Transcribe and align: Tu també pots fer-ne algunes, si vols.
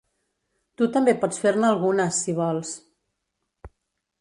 Tu 0.81 0.87
també 0.95 1.13
pots 1.25 1.43
fer-ne 1.43 1.69
algunes, 1.73 2.23
si 2.23 2.35
vols. 2.41 2.73